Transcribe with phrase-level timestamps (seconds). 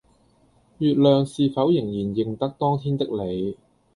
[0.79, 3.55] 月亮是否仍然認得當天的你